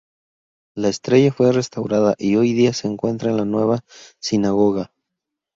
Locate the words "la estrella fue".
0.73-1.51